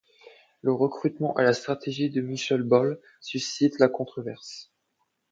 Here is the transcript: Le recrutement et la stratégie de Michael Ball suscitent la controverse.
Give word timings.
Le 0.63 0.73
recrutement 0.73 1.37
et 1.37 1.43
la 1.43 1.53
stratégie 1.53 2.09
de 2.09 2.21
Michael 2.21 2.63
Ball 2.63 2.99
suscitent 3.21 3.77
la 3.77 3.87
controverse. 3.87 4.71